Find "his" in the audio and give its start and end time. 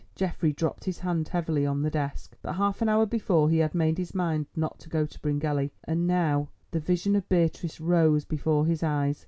0.85-0.97, 3.99-4.15, 8.65-8.81